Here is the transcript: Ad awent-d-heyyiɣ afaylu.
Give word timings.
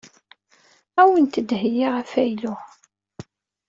Ad 0.99 1.03
awent-d-heyyiɣ 1.07 1.93
afaylu. 2.01 2.53